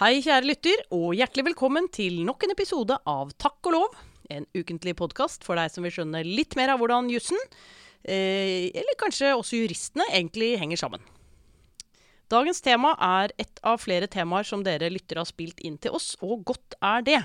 [0.00, 3.98] Hei, kjære lytter, og hjertelig velkommen til nok en episode av Takk og lov.
[4.32, 7.36] En ukentlig podkast for deg som vil skjønne litt mer av hvordan jussen,
[8.08, 11.04] eh, eller kanskje også juristene, egentlig henger sammen.
[12.32, 16.14] Dagens tema er et av flere temaer som dere lyttere har spilt inn til oss,
[16.24, 17.20] og godt er det.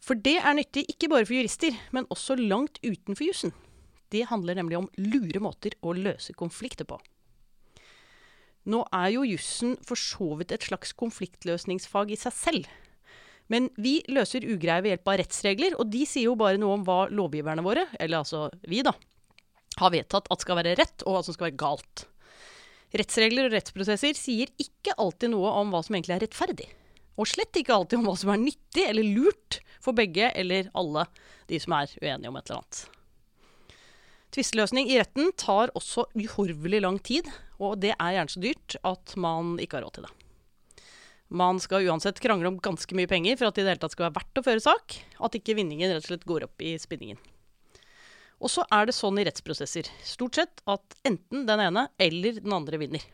[0.00, 3.52] For det er nyttig ikke bare for jurister, men også langt utenfor jussen.
[4.08, 6.96] Det handler nemlig om lure måter å løse konflikter på.
[8.70, 12.68] Nå er jo jussen for så vidt et slags konfliktløsningsfag i seg selv.
[13.50, 16.84] Men vi løser ugreie ved hjelp av rettsregler, og de sier jo bare noe om
[16.86, 18.94] hva lovgiverne våre, eller altså vi, da,
[19.80, 22.06] har vedtatt at skal være rett, og hva som skal være galt.
[22.96, 26.68] Rettsregler og rettsprosesser sier ikke alltid noe om hva som egentlig er rettferdig.
[27.20, 31.06] Og slett ikke alltid om hva som er nyttig eller lurt for begge eller alle
[31.50, 32.82] de som er uenige om et eller annet.
[34.32, 37.26] Tvisteløsning i retten tar også uhorvelig lang tid,
[37.60, 40.12] og det er gjerne så dyrt at man ikke har råd til det.
[41.32, 43.94] Man skal uansett krangle om ganske mye penger for at det i det hele tatt
[43.94, 46.74] skal være verdt å føre sak, at ikke vinningen rett og slett går opp i
[46.80, 47.20] spinningen.
[48.42, 52.56] Og så er det sånn i rettsprosesser, stort sett, at enten den ene eller den
[52.56, 53.04] andre vinner.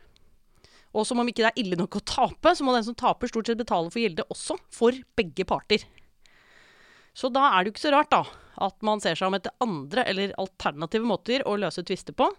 [0.95, 3.29] Og som om ikke det er ille nok å tape, så må den som taper
[3.29, 5.83] stort sett betale for gildet også, for begge parter.
[7.17, 8.23] Så da er det jo ikke så rart, da,
[8.69, 12.29] at man ser seg om etter andre eller alternative måter å løse tvister på.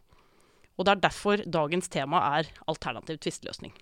[0.79, 3.75] Og det er derfor dagens tema er alternativ tvisteløsning.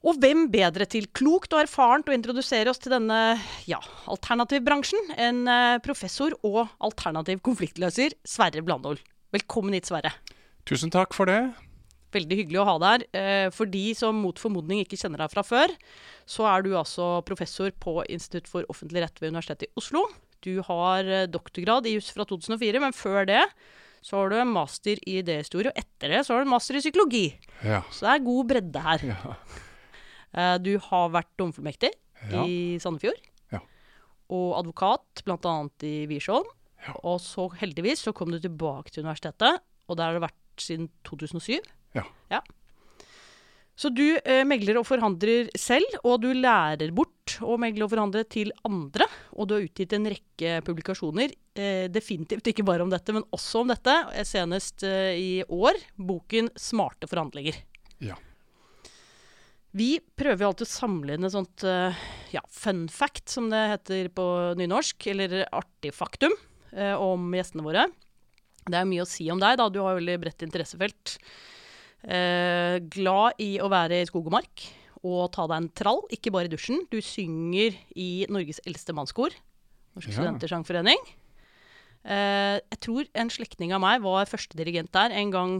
[0.00, 3.36] Og hvem bedre til klokt og erfarent å introdusere oss til denne
[3.68, 8.96] ja, alternativbransjen enn eh, professor og alternativ konfliktløser Sverre Blandol.
[9.36, 10.14] Velkommen hit, Sverre.
[10.64, 11.42] Tusen takk for det.
[12.12, 13.04] Veldig hyggelig å ha deg her.
[13.20, 15.70] Eh, for de som mot formodning ikke kjenner deg fra før,
[16.26, 20.02] så er du altså professor på Institutt for offentlig rett ved Universitetet i Oslo.
[20.42, 23.44] Du har eh, doktorgrad i juss fra 2004, men før det
[24.02, 26.78] så har du en master i idéhistorie, og etter det så har du en master
[26.78, 27.26] i psykologi.
[27.62, 27.82] Ja.
[27.92, 29.04] Så det er god bredde her.
[29.12, 29.34] Ja.
[30.32, 31.90] Eh, Du har vært domfullmektig
[32.30, 32.44] Ja.
[32.46, 33.20] i Sandefjord.
[33.52, 33.60] Ja.
[34.30, 35.54] Og advokat, bl.a.
[35.84, 36.48] i Wiersholm.
[36.86, 36.94] Ja.
[37.04, 40.88] Og så heldigvis så kom du tilbake til universitetet, og der har du vært siden
[41.04, 41.60] 2007.
[41.98, 42.40] Ja.
[43.80, 48.26] Så du eh, megler og forhandler selv, og du lærer bort å megle og forhandle
[48.28, 49.06] til andre.
[49.32, 53.62] Og du har utgitt en rekke publikasjoner, eh, definitivt ikke bare om dette, men også
[53.62, 53.94] om dette.
[54.12, 57.62] eh, Senest eh, i år, boken 'Smarte forhandlinger'.
[58.04, 58.18] Ja.
[59.72, 61.94] Vi prøver jo alltid å samle inn et sånt eh,
[62.34, 64.26] ja, fun fact, som det heter på
[64.60, 66.34] nynorsk, eller artig faktum,
[66.74, 67.86] eh, om gjestene våre.
[68.66, 69.70] Det er mye å si om deg, da.
[69.72, 71.16] Du har veldig bredt interessefelt.
[72.04, 74.62] Eh, glad i å være i skog og mark
[75.04, 76.82] og ta deg en trall, ikke bare i dusjen.
[76.92, 79.32] Du synger i Norges eldste mannskor,
[79.96, 80.16] Norsk Ja.
[80.18, 81.00] Studentersangforening.
[82.04, 85.54] Eh, jeg tror en slektning av meg var førstedirigent der en gang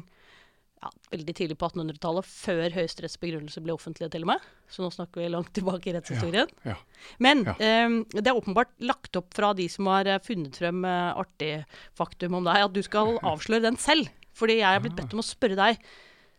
[0.81, 4.45] ja, veldig tidlig på 1800-tallet, før Høyesteretts begrunnelse ble offentlig til og med.
[4.73, 6.49] Så nå snakker vi langt tilbake i rettshistorien.
[6.65, 6.77] Ja.
[7.21, 7.53] Men Ja.
[7.61, 11.67] eh, det er åpenbart lagt opp fra de som har eh, funnet frem eh, artig
[11.95, 14.09] faktum om deg, at du skal avsløre den selv.
[14.33, 15.77] Fordi jeg er blitt bedt om å spørre deg,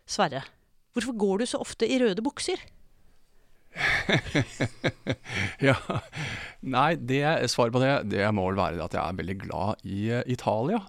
[0.08, 0.42] Sverre,
[0.92, 2.60] hvorfor går du så ofte i røde bukser?
[5.68, 5.76] ja.
[6.60, 10.00] Nei, det, svaret på det, det må vel være at jeg er veldig glad i
[10.12, 10.82] eh, Italia.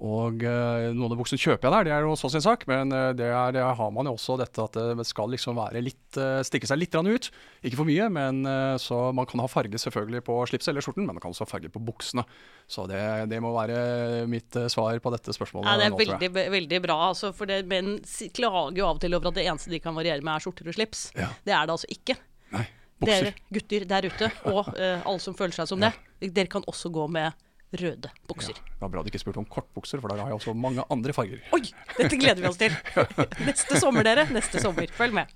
[0.00, 2.62] Og eh, noen av buksene kjøper jeg der, det er jo så sin sak.
[2.70, 6.38] Men eh, det har man jo også dette at det skal liksom være litt eh,
[6.46, 7.28] Stikke seg litt ut.
[7.60, 8.40] Ikke for mye, men
[8.80, 11.50] så man kan ha farge selvfølgelig på slipset eller skjorten, men man kan også ha
[11.50, 12.24] farge på buksene.
[12.70, 15.68] Så det, det må være mitt svar på dette spørsmålet.
[15.68, 16.96] Ja, det er nå, veldig, ve- veldig bra.
[17.10, 17.98] Altså, for det, menn
[18.36, 20.72] klager jo av og til over at det eneste de kan variere med, er skjorter
[20.72, 21.04] og slips.
[21.18, 21.28] Ja.
[21.44, 22.16] Det er det altså ikke.
[22.56, 22.64] Nei,
[23.02, 23.28] bukser.
[23.28, 25.92] Dere gutter der ute, og uh, alle som føler seg som det,
[26.24, 27.36] dere kan også gå med
[27.78, 28.56] røde bukser.
[28.56, 30.84] Ja, det var bra du ikke spurte om kortbukser, for der har jeg også mange
[30.90, 31.42] andre farger.
[31.54, 31.62] Oi!
[31.96, 32.74] Dette gleder vi oss til.
[33.48, 34.26] Neste sommer, dere.
[34.34, 34.90] Neste sommer.
[34.96, 35.30] Følg med.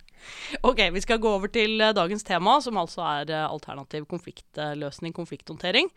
[0.65, 5.15] Ok, Vi skal gå over til eh, dagens tema, som altså er eh, alternativ konfliktløsning,
[5.17, 5.91] konflikthåndtering.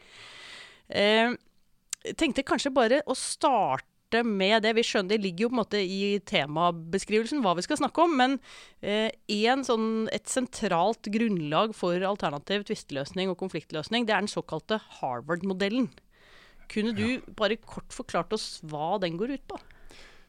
[0.90, 1.36] Eh,
[2.20, 4.74] tenkte kanskje bare å starte med det.
[4.78, 8.14] Vi skjønner det ligger jo på en måte i temabeskrivelsen hva vi skal snakke om,
[8.20, 8.38] men
[8.82, 9.10] eh,
[9.48, 15.90] en sånn, et sentralt grunnlag for alternativ tvisteløsning og konfliktløsning, det er den såkalte Harvard-modellen.
[16.72, 19.60] Kunne du bare kort forklart oss hva den går ut på?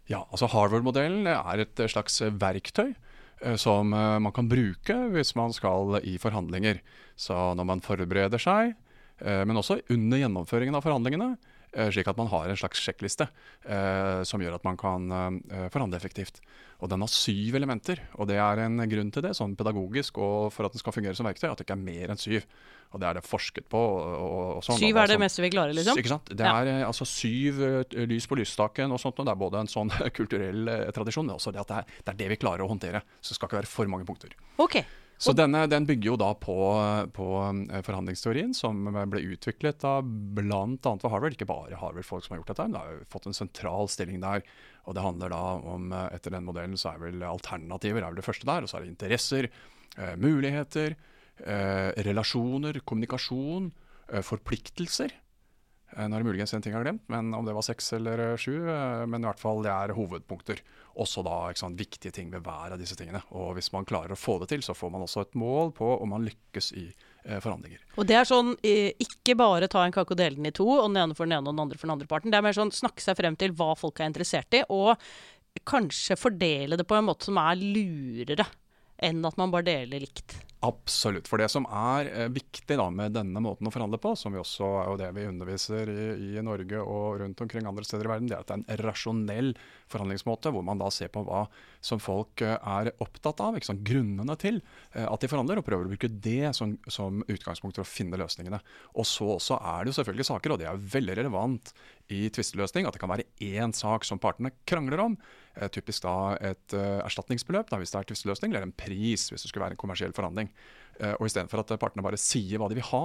[0.08, 5.35] Ja, altså Harvard-modellen er et eh, slags verktøy eh, som eh, man kan bruke hvis
[5.37, 6.81] man skal i forhandlinger.
[7.19, 8.73] Så når man forbereder seg,
[9.20, 11.48] eh, men også under gjennomføringen av forhandlingene, eh,
[11.93, 13.29] slik at man har en slags sjekkliste
[13.69, 16.41] eh, som gjør at man kan eh, forhandle effektivt.
[16.79, 20.53] Og den har syv elementer, og det er en grunn til det, sånn pedagogisk og
[20.55, 22.47] for at den skal fungere som verktøy, at det ikke er mer enn syv.
[22.94, 23.81] Og det er det forsket på.
[23.81, 24.29] Og,
[24.59, 25.99] og, sånn, Syv er det meste vi klarer, liksom?
[26.00, 26.31] ikke sant?
[26.32, 26.76] Det er ja.
[26.87, 29.19] altså syv eh, lys på lysstaken og sånt.
[29.21, 31.99] Og det er både en sånn kulturell eh, tradisjon, men også det at det er,
[32.06, 33.03] det er det vi klarer å håndtere.
[33.21, 34.32] Så det skal ikke være for mange punkter.
[34.62, 34.81] Ok.
[35.19, 36.56] Så denne, den bygger jo da på,
[37.15, 40.70] på eh, forhandlingsteorien som ble utviklet da bl.a.
[40.79, 41.35] ved Harvard.
[41.35, 44.23] Ikke bare Harvard-folk som har gjort dette, men det har jo fått en sentral stilling
[44.23, 44.47] der.
[44.87, 45.43] Og det handler da
[45.75, 48.62] om, eh, etter den modellen, så er vel alternativer er vel det første der.
[48.62, 49.50] Og så er det interesser,
[49.97, 50.99] eh, muligheter,
[51.38, 53.69] relasjoner, kommunikasjon,
[54.26, 55.12] forpliktelser.
[55.96, 57.93] Eh, Nå er det muligens en ting jeg har glemt, men om det var seks
[57.96, 58.55] eller eh, sju.
[58.69, 60.61] eh, Men i hvert fall det er hovedpunkter.
[60.99, 63.20] Også da sant, viktige ting ved hver av disse tingene.
[63.38, 65.88] Og hvis man klarer å få det til, så får man også et mål på
[66.02, 66.85] om man lykkes i
[67.25, 67.85] eh, forhandlinger.
[67.96, 70.88] Og det er sånn, ikke bare ta en kake og dele den i to, og
[70.90, 72.35] den ene for den ene og den andre for den andre parten.
[72.35, 74.99] Det er mer sånn snakke seg frem til hva folk er interessert i, og
[75.67, 78.44] kanskje fordele det på en måte som er lurere
[79.02, 80.37] enn at man bare deler likt.
[80.61, 81.29] Absolutt.
[81.31, 84.41] For det som er eh, viktig da med denne måten å forhandle på, som vi
[84.41, 88.11] også er jo det vi underviser i, i Norge og rundt omkring andre steder i
[88.11, 89.53] verden, det er at det er en rasjonell
[89.87, 91.45] forhandlingsmåte, hvor man da ser på hva
[91.79, 93.85] som folk eh, er opptatt av, ikke sant?
[93.87, 94.59] grunnene til
[94.97, 98.19] eh, at de forhandler, og prøver å bruke det som, som utgangspunkt for å finne
[98.19, 98.59] løsningene.
[98.99, 101.71] Og så også er det jo selvfølgelig saker, og det er veldig relevant
[102.11, 105.15] i tvisteløsning, at det kan være én sak som partene krangler om.
[105.59, 109.43] Eh, typisk da et eh, erstatningsbeløp da, hvis det er tvisteløsning, eller en pris hvis
[109.43, 110.51] det skulle være en kommersiell forhandling.
[111.01, 113.03] Eh, og Istedenfor at partene bare sier hva de vil ha,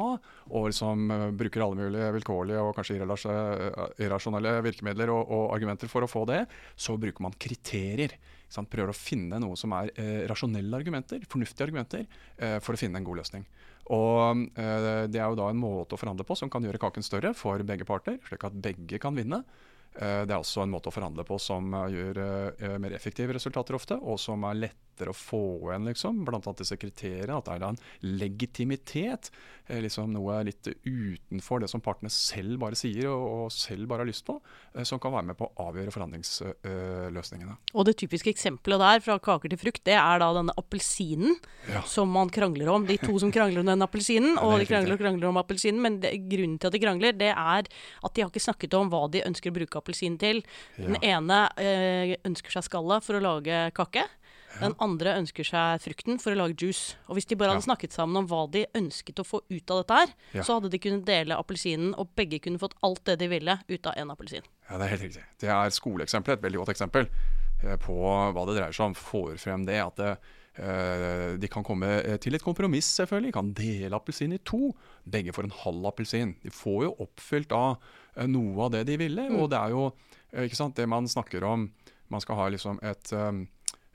[0.52, 1.10] og liksom
[1.40, 3.00] bruker alle mulige vilkårlige og kanskje
[4.04, 6.44] irrasjonelle virkemidler og, og argumenter for å få det,
[6.78, 8.16] så bruker man kriterier.
[8.54, 8.70] sant?
[8.70, 9.92] Prøver å finne noe som er
[10.30, 12.08] rasjonelle argumenter, fornuftige argumenter,
[12.62, 13.46] for å finne en god løsning.
[13.94, 17.34] Og Det er jo da en måte å forhandle på som kan gjøre kaken større
[17.38, 19.44] for begge parter, slik at begge kan vinne.
[19.95, 23.36] Eh, Det er også en måte å forhandle på som eh, gjør eh, mer effektive
[23.38, 25.42] resultater ofte, og som er lettere å få
[25.72, 26.22] igjen, liksom.
[26.30, 27.38] Annet disse kriteriene.
[27.40, 27.80] At det er en
[28.22, 29.31] legitimitet.
[29.63, 34.25] Liksom noe litt utenfor det som partene selv bare sier og, selv bare har lyst
[34.28, 34.36] på,
[34.84, 37.56] som kan være med på å avgjøre forhandlingsløsningene.
[37.74, 41.38] Og det typiske eksempelet der, fra kaker til frukt, det er da denne appelsinen
[41.72, 41.81] Ja.
[41.88, 42.86] som man krangler om.
[42.86, 45.81] De to som krangler om den appelsinen, og de krangler og krangler om appelsinen.
[45.81, 48.92] Men det, grunnen til at de krangler, det er at de har ikke snakket om
[48.92, 50.41] hva de ønsker å bruke appelsinen til.
[50.80, 54.07] Den ene eh, ønsker seg skallet for å lage kake.
[54.62, 56.94] Den andre ønsker seg frukten for å lage juice.
[57.09, 57.74] Og hvis de bare hadde Ja.
[57.74, 60.44] snakket sammen om hva de ønsket å få ut av dette her, Ja.
[60.45, 63.88] så hadde de kunnet dele appelsinen, og begge kunne fått alt det de ville ut
[63.88, 64.44] av én appelsin.
[64.69, 65.24] Ja, det er helt riktig.
[65.41, 67.09] Det er skoleeksempelet, et veldig godt eksempel
[67.65, 68.94] eh, på hva det dreier seg om.
[68.94, 70.18] Får frem det at det,
[70.62, 73.31] eh, de kan komme eh, til et kompromiss, selvfølgelig.
[73.33, 74.75] De kan dele appelsinen i to.
[75.09, 76.35] Begge får en halv appelsin.
[76.44, 77.75] De får jo oppfylt eh,
[78.30, 79.27] noe av det de ville.
[79.38, 79.88] Og det er jo
[80.31, 81.69] eh, ikke sant, det man snakker om
[82.13, 83.48] Man skal ha liksom et um,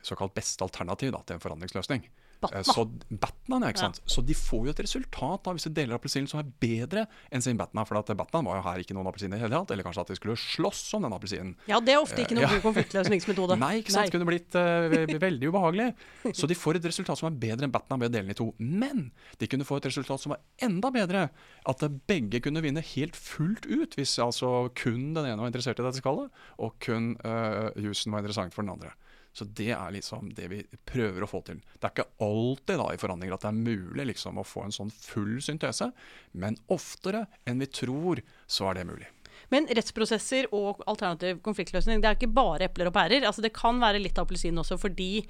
[0.03, 2.03] såkalt beste alternativ da, til en forhandlingsløsning.
[2.53, 4.01] Eh, Så, Batman, ja, ikke sant?
[4.07, 7.57] så de får jo et resultat hvis de deler appelsinen som er bedre enn sin
[7.59, 7.87] Batman.
[7.89, 9.73] For at Batman var jo her ikke noen appelsin i det hele tatt.
[9.75, 11.57] Eller kanskje at de skulle slåss om den appelsinen.
[11.67, 12.53] Ja, det er ofte ikke noen Ja.
[12.55, 13.59] god konfliktløsningsmetode.
[13.65, 14.13] Nei, ikke sant?
[14.15, 15.89] Kunne blitt uh, veldig ubehagelig.
[16.33, 18.39] Så de får et resultat som er bedre enn Batman ved å dele den i
[18.39, 18.53] to.
[18.59, 21.29] Men de kunne få et resultat som var enda bedre.
[21.69, 25.81] At eh, begge kunne vinne helt fullt ut, hvis altså kun den ene var interessert
[25.81, 26.31] i dette skallet,
[26.63, 28.95] og kun uh, jusen var interessant for den andre.
[29.39, 31.61] Så det er liksom det vi prøver å få til.
[31.79, 34.75] Det er ikke alltid da i forhandlinger at det er mulig liksom å få en
[34.75, 35.93] sånn full syntese,
[36.35, 39.13] men oftere enn vi tror, så er det mulig.
[39.53, 43.25] Men rettsprosesser og alternativ konfliktløsning, det er ikke bare epler og pærer.
[43.29, 45.23] Altså, det kan være litt appelsin også, fordi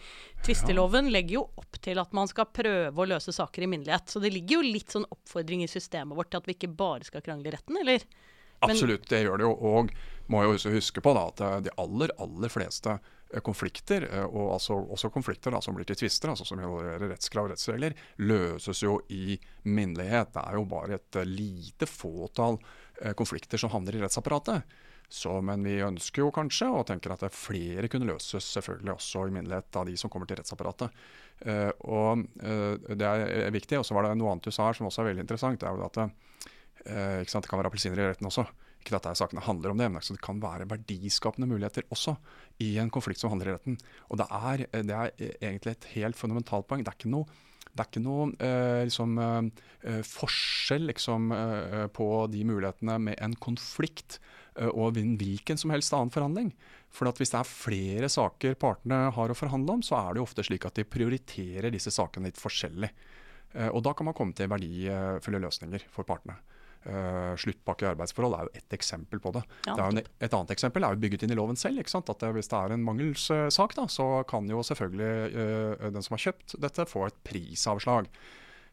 [0.47, 4.09] tvisteloven legger jo opp til at man skal prøve å løse saker i minnelighet.
[4.09, 7.07] Så det ligger jo litt sånn oppfordring i systemet vårt til at vi ikke bare
[7.07, 8.09] skal krangle i retten, eller?
[8.67, 9.53] Absolutt, det gjør det jo.
[9.71, 9.93] Og
[10.29, 14.27] må jo også huske på da, at eh, de aller, aller fleste eh, konflikter, eh,
[14.27, 17.97] og altså også konflikter da, som blir til tvister, altså som involverer rettskrav og rettsregler,
[18.21, 19.39] løses jo i
[19.69, 20.35] minnelighet.
[20.37, 22.61] Det er jo bare et lite fåtall
[23.15, 24.79] konflikter som havner i rettsapparatet.
[25.09, 29.37] Så, men vi ønsker jo kanskje, og tenker at flere kunne løses selvfølgelig også i
[29.39, 30.99] minnelighet av de som kommer til rettsapparatet.
[31.87, 33.79] Og Det er viktig.
[33.79, 35.63] Og så var det noe annet du sa her som også er veldig interessant.
[35.63, 36.03] det er jo at
[36.87, 37.25] eh?
[37.25, 38.47] Det kan være appelsiner i retten også.
[38.79, 41.83] Ikke at det er sakene handler om det, men altså det kan være verdiskapende muligheter
[41.91, 42.15] også
[42.63, 43.77] i en konflikt som handler i retten.
[44.09, 46.85] Og det er, det er egentlig et helt fundamentalt poeng.
[46.87, 47.27] Det er ikke noe,
[47.69, 53.35] det er ikke noe eh, liksom, eh, forskjell liksom, eh, på de mulighetene med en
[53.43, 54.21] konflikt
[54.55, 56.53] eh, og en hvilken som helst annen forhandling.
[56.95, 60.29] For hvis det er flere saker partene har å forhandle om, så er det jo
[60.31, 62.93] ofte slik at de prioriterer disse sakene litt forskjellig.
[63.59, 66.39] Eh, Og da kan man komme til verdifulle løsninger for partene.
[66.87, 69.43] Uh, sluttpakke i arbeidsforhold er jo ett eksempel på det.
[69.67, 71.83] Ja, det er en, et annet eksempel er jo bygget inn i loven selv.
[71.83, 76.15] At det, Hvis det er en mangelssak, da, så kan jo selvfølgelig uh, den som
[76.17, 78.07] har kjøpt dette, få et prisavslag.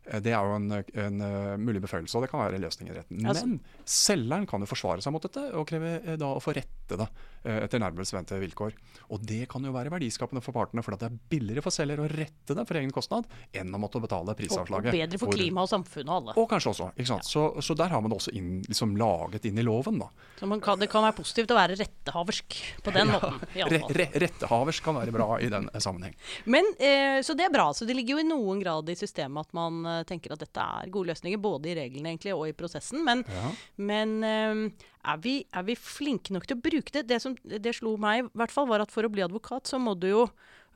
[0.06, 0.70] Uh, Det er jo en,
[1.02, 1.18] en
[1.66, 3.26] mulig beføyelse, og det kan være løsning i retten.
[3.26, 3.60] Altså- Men
[3.90, 6.54] selgeren kan jo forsvare seg mot dette og kreve da å få
[6.86, 7.08] rette det
[7.50, 8.74] eh, etter nærmest vente vilkår.
[9.14, 12.08] Og det kan jo være verdiskapende for partene, for det er billigere for selger å
[12.10, 14.92] rette det for egen kostnad enn å måtte betale Og, og prisavslaget.
[14.94, 16.36] bedre for for klima og samfunnet og alle.
[16.42, 16.90] Og kanskje også.
[17.06, 17.26] sant?
[17.26, 20.00] Så, så der har man det også inn, liksom laget inn i loven.
[20.00, 20.10] da.
[20.40, 23.40] Så man kan, det kan være positivt å være rettehaversk på den måten.
[23.56, 26.16] i Re, re, rettehaversk kan være bra i den eh, sammenheng.
[26.46, 27.72] Men, eh, så det er bra.
[27.74, 30.62] Så det ligger jo i noen grad i systemet at man eh, tenker at dette
[30.82, 33.02] er gode løsninger, både i reglene egentlig og i prosessen.
[33.06, 33.50] Men, Ja.
[33.82, 37.06] men eh, er, vi, er vi flinke nok til å bruke det?
[37.10, 39.80] Det som det slo meg, i hvert fall, var at for å bli advokat, så
[39.82, 40.28] må du jo,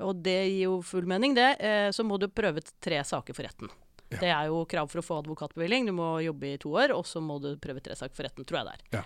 [0.06, 3.48] og det gir jo full mening, det, eh, så må du prøve tre saker for
[3.48, 3.72] retten.
[4.10, 4.18] Ja.
[4.18, 5.90] Det er jo krav for å få advokatbevilling.
[5.90, 8.48] Du må jobbe i to år, og så må du prøve tre saker for retten,
[8.48, 8.86] tror jeg det er.
[9.00, 9.04] Ja.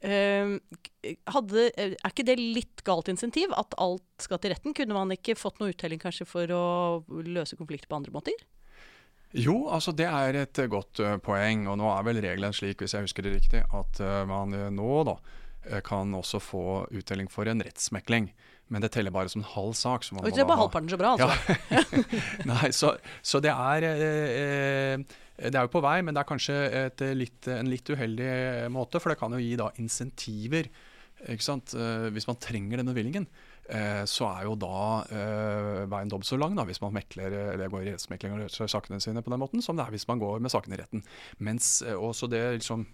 [0.00, 0.54] Eh,
[1.28, 3.52] hadde, er ikke det litt galt insentiv?
[3.58, 4.74] At alt skal til retten?
[4.76, 6.64] Kunne man ikke fått noe uttelling kanskje for å
[7.26, 8.48] løse konflikter på andre måter?
[9.36, 11.66] Jo, altså det er et eh, godt eh, poeng.
[11.70, 15.04] Og nå er vel regelen slik, hvis jeg husker det riktig, at eh, man nå
[15.06, 15.20] da
[15.84, 16.64] kan også få
[16.96, 18.30] uttelling for en rettsmekling.
[18.72, 20.06] Men det teller bare som en halv sak.
[20.06, 21.82] Så man og ikke bare halvparten så bra, altså.
[22.48, 23.84] Nei, så, så det er
[25.04, 26.56] Det er jo på vei, men det er kanskje
[26.86, 28.30] et litt, en litt uheldig
[28.72, 29.02] måte.
[29.02, 30.70] For det kan jo gi da insentiver.
[31.28, 31.76] Ikke sant?
[32.14, 33.49] Hvis man trenger denne bevilgningen, eh,
[34.08, 34.78] så er jo da
[35.14, 38.42] eh, veien dobbelt så lang da, hvis man mekler, eh, eller går i rettsmekling og
[38.44, 40.80] løser sakene sine på den måten, som det er hvis man går med sakene i
[40.80, 41.04] retten.
[41.38, 42.88] Mens eh, også det liksom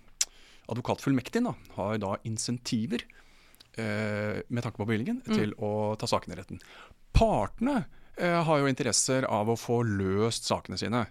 [0.67, 3.05] Advokatfullmektigen da, har da insentiver
[3.79, 6.59] eh, med tanke på bevilgningen til å ta sakene i retten.
[7.15, 7.77] Partene
[8.17, 11.05] eh, har jo interesser av å få løst sakene sine.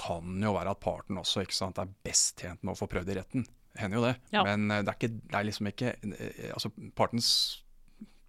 [0.00, 3.18] Kan jo være at parten også sant, er best tjent med å få prøvd i
[3.20, 3.44] retten.
[3.78, 4.14] Hender jo det.
[4.34, 4.46] Ja.
[4.46, 7.28] Men eh, det er, ikke, det er liksom ikke eh, altså Partens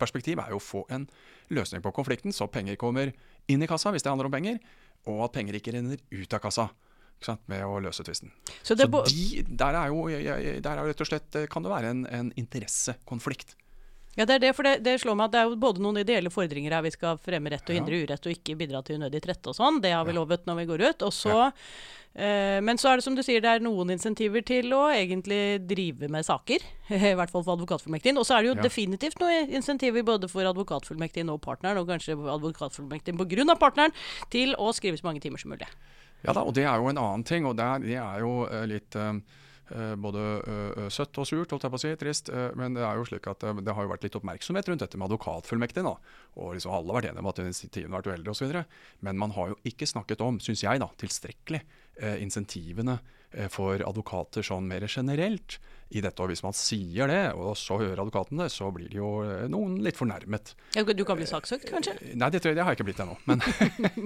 [0.01, 1.07] perspektiv er jo å få en
[1.53, 3.13] løsning på konflikten, så penger kommer
[3.51, 4.59] inn i kassa hvis det handler om penger,
[5.09, 6.69] og at penger ikke renner ut av kassa.
[7.49, 8.29] Med å løse tvisten.
[8.59, 11.93] Så Så de, der, er jo, der er jo rett og slett, kan det være
[11.93, 13.55] en, en interessekonflikt.
[14.15, 15.99] Ja, det er det, for det, det slår meg at det er jo både noen
[15.99, 16.85] ideelle fordringer her.
[16.85, 19.81] Vi skal fremme rett og hindre urett og ikke bidra til unødig trette og sånn.
[19.83, 21.03] Det har vi lovet når vi går ut.
[21.03, 21.35] Og så,
[22.15, 25.41] eh, men så er det som du sier, det er noen insentiver til å egentlig
[25.67, 26.63] drive med saker.
[26.95, 28.15] I hvert fall for advokatfullmektigen.
[28.21, 28.63] Og så er det jo Ja.
[28.69, 33.55] definitivt noen insentiver både for advokatfullmektigen og partneren, og kanskje advokatfullmektigen pga.
[33.59, 33.91] partneren,
[34.31, 35.67] til å skrive så mange timer som mulig.
[36.23, 38.45] Ja da, og det er jo en annen ting, og det er, det er jo
[38.47, 39.19] eh, litt eh,
[39.97, 42.29] både eh, søtt og surt, holdt jeg på å si, trist.
[42.29, 44.83] eh, men det er jo slik at eh, det har jo vært litt oppmerksomhet rundt
[44.85, 45.85] dette med advokatfullmektig.
[45.85, 45.95] da,
[46.35, 48.59] Og liksom alle har vært enige om at initiativene har vært uheldige osv.
[49.07, 51.63] Men man har jo ikke snakket om, syns jeg, da, tilstrekkelig
[52.01, 52.99] eh, insentivene
[53.31, 56.21] eh, for advokater sånn mer generelt i dette.
[56.23, 59.45] Og hvis man sier det, og så hører advokaten det, så blir det jo eh,
[59.51, 60.55] noen litt fornærmet.
[60.73, 61.97] Du kan bli saksøkt, kanskje?
[62.17, 63.17] Nei, det, det har jeg ikke blitt ennå.
[63.29, 63.43] Men,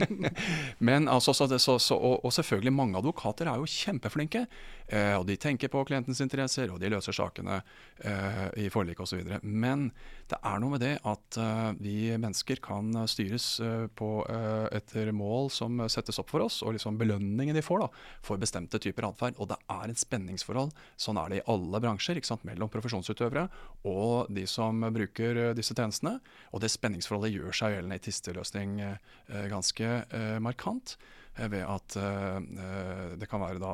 [0.89, 4.45] men altså, så så, så, og, og selvfølgelig, mange advokater er jo kjempeflinke.
[4.89, 7.61] Eh, og de tenker på klientens interesser, og de løser sakene
[8.03, 9.21] eh, i forlik osv.
[9.43, 9.89] Men
[10.29, 15.13] det er noe med det at eh, vi mennesker kan styres eh, på, eh, etter
[15.15, 17.89] mål som settes opp for oss, og liksom belønningen de får da,
[18.25, 19.37] for bestemte typer atferd.
[19.37, 20.73] Og det er et spenningsforhold.
[20.99, 22.45] Sånn er det i alle bransjer, ikke sant?
[22.47, 23.45] mellom profesjonsutøvere
[23.87, 26.17] og de som bruker eh, disse tjenestene.
[26.49, 30.97] Og det spenningsforholdet gjør seg gjeldende i tvisteløsning eh, ganske eh, markant.
[31.39, 33.69] Ved at det kan være da,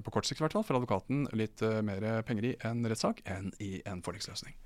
[0.00, 3.50] på kort sikt i hvert fall, for advokaten litt mer penger i en rettssak enn
[3.60, 4.56] i en forliksløsning.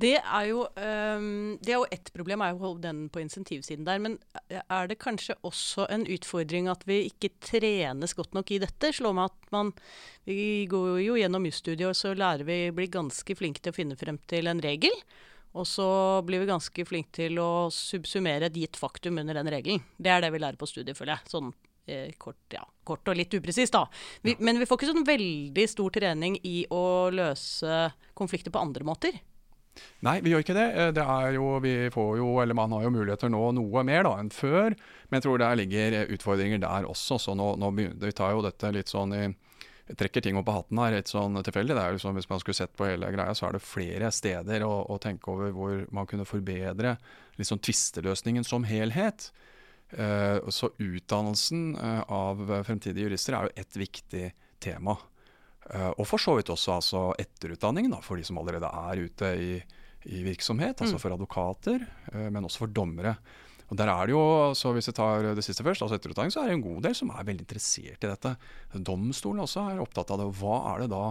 [0.00, 4.00] Det er jo um, det er jo ett problem, er jo den på insentivsiden der.
[4.02, 4.16] Men
[4.50, 8.90] er det kanskje også en utfordring at vi ikke trenes godt nok i dette?
[8.94, 9.70] Slår meg at man
[10.26, 13.98] Vi går jo gjennom jusstudiet, og så lærer vi blir ganske flinke til å finne
[14.00, 14.94] frem til en regel.
[15.54, 15.86] Og så
[16.26, 19.84] blir vi ganske flinke til å subsumere et gitt faktum under den regelen.
[19.96, 21.30] Det er det vi lærer på studiet, føler jeg.
[21.30, 21.52] Sånn
[21.86, 23.84] eh, kort, ja, kort og litt upresist, da.
[24.26, 26.82] Vi, Men vi får ikke sånn veldig stor trening i å
[27.14, 27.84] løse
[28.18, 29.22] konflikter på andre måter.
[30.04, 30.66] Nei, vi gjør ikke det.
[30.78, 31.04] Eh, Det
[31.34, 34.74] jo, vi får jo, eller Man har jo muligheter nå noe mer da enn før,
[35.08, 37.18] men jeg tror der ligger eh, utfordringer der også.
[37.18, 39.24] så nå, nå begynner, Vi tar jo dette litt sånn i
[39.84, 41.74] jeg trekker ting opp av hatten her, litt sånn tilfeldig.
[41.76, 44.08] Det er jo sånn, Hvis man skulle sett på hele greia, så er det flere
[44.08, 46.94] steder å, å tenke over hvor man kunne forbedre
[47.36, 49.28] liksom tvisteløsningen som helhet.
[49.92, 54.30] Uh, så utdannelsen av fremtidige jurister er jo et viktig
[54.64, 54.96] tema.
[55.72, 59.30] Eh, og for så vidt også altså etterutdanning da, for de som allerede er ute
[59.40, 59.54] i,
[60.12, 63.16] i virksomhet, altså for advokater, eh, men også for dommere.
[63.72, 66.42] Og der er det jo, så Hvis jeg tar det siste først, altså etterutdanning, så
[66.42, 68.34] er det en god del som er veldig interessert i dette.
[68.74, 70.28] Domstolen også er opptatt av det.
[70.36, 71.06] Hva er det da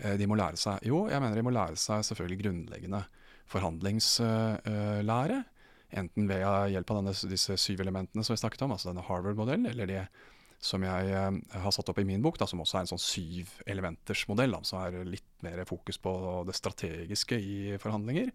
[0.00, 0.80] eh, de må lære seg?
[0.88, 3.04] Jo, jeg mener de må lære seg selvfølgelig grunnleggende
[3.48, 5.38] forhandlingslære.
[5.98, 9.70] Enten ved hjelp av denne, disse syv elementene som vi snakket om, altså denne Harvard-modellen,
[9.70, 10.02] eller de
[10.58, 13.02] som jeg eh, har satt opp i min bok, da, som også er en sånn
[13.02, 16.14] syv-elementers modell, da, som er litt mer fokus på
[16.48, 18.32] det strategiske i forhandlinger.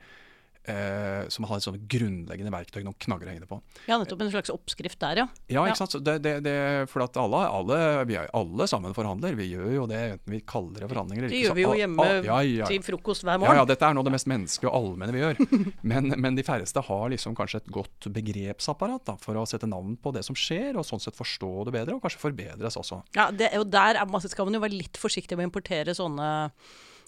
[0.63, 3.57] Eh, som har et sånt grunnleggende verktøy, noen knagger å henge det på.
[3.89, 5.25] Ja, nettopp en slags oppskrift der, ja.
[5.51, 5.97] Ja, ikke sant.
[6.05, 6.53] Det, det, det,
[6.87, 9.35] for at alle, alle, vi er, alle sammen forhandler.
[9.35, 12.05] Vi gjør jo det enten vi kaller det forhandlinger eller Det gjør vi jo hjemme
[12.05, 12.69] ah, ja, ja, ja.
[12.71, 13.57] til frokost hver morgen.
[13.59, 15.43] ja, ja, dette er av det mest menneskelige og allmenne vi gjør.
[15.93, 19.97] Men, men de færreste har liksom kanskje et godt begrepsapparat da, for å sette navn
[19.99, 23.01] på det som skjer, og sånn sett forstå det bedre, og kanskje forbedres også.
[23.17, 25.95] Ja, det, og der er, man- skal man jo være litt forsiktig med å importere
[25.97, 26.29] sånne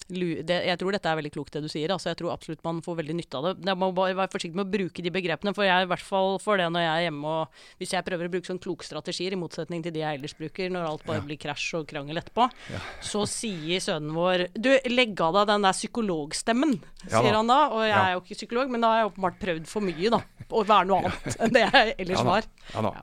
[0.08, 1.90] det, Jeg tror dette er veldig klokt det du sier.
[1.90, 3.66] Altså, jeg tror absolutt man får veldig nytte av det.
[3.66, 6.38] Jeg må bare være forsiktig med å bruke de begrepene, for jeg i hvert fall
[6.38, 7.48] får det når jeg er hjemme og
[7.80, 10.86] Hvis jeg prøver å bruke sånn klokstrategier, i motsetning til de jeg ellers bruker, når
[10.86, 11.26] alt bare Ja.
[11.26, 12.78] blir krasj og krangel etterpå, Ja.
[13.02, 17.68] så sier sønnen vår Du, legg av deg den der psykologstemmen, sier ja, han da.
[17.74, 20.20] Og jeg er jo ikke psykolog, men da har jeg åpenbart prøvd for mye, da.
[20.50, 22.44] Å være noe annet enn det jeg ellers var.
[22.74, 22.94] Ja da.